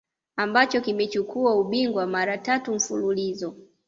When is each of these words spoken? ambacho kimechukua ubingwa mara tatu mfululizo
ambacho 0.35 0.81
kimechukua 0.81 1.55
ubingwa 1.55 2.07
mara 2.07 2.37
tatu 2.37 2.73
mfululizo 2.75 3.55